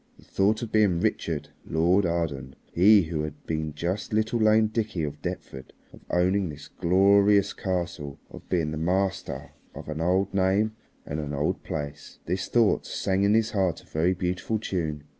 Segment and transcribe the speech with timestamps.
[0.17, 5.03] The thought of being Richard, Lord Arden, he who had been just little lame Dickie
[5.03, 10.71] of Deptford, of owning this glorious castle, of being the master of an old name
[11.05, 15.03] and an old place, this thought sang in his heart a very beautiful tune.